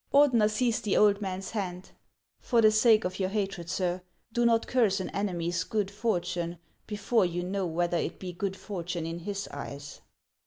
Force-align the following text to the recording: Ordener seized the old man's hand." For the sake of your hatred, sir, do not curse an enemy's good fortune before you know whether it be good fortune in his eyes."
Ordener 0.11 0.49
seized 0.49 0.83
the 0.83 0.97
old 0.97 1.21
man's 1.21 1.51
hand." 1.51 1.91
For 2.49 2.59
the 2.59 2.71
sake 2.71 3.05
of 3.05 3.19
your 3.19 3.29
hatred, 3.29 3.69
sir, 3.69 4.01
do 4.33 4.47
not 4.47 4.65
curse 4.65 4.99
an 4.99 5.11
enemy's 5.11 5.63
good 5.63 5.91
fortune 5.91 6.57
before 6.87 7.23
you 7.27 7.43
know 7.43 7.67
whether 7.67 7.97
it 7.97 8.17
be 8.17 8.33
good 8.33 8.55
fortune 8.55 9.05
in 9.05 9.19
his 9.19 9.47
eyes." 9.49 10.01